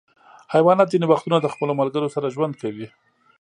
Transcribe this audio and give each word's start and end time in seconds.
حیوانات 0.53 0.87
ځینې 0.93 1.05
وختونه 1.07 1.37
د 1.39 1.47
خپلو 1.53 1.73
ملګرو 1.81 2.13
سره 2.15 2.33
ژوند 2.35 2.53
کوي. 2.61 2.87